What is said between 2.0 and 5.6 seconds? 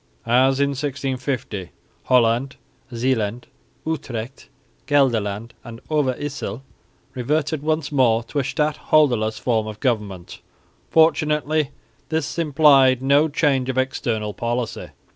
Holland, Zeeland, Utrecht, Gelderland